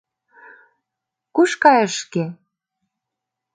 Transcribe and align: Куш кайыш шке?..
Куш 1.35 1.51
кайыш 1.63 1.93
шке?.. 2.01 2.25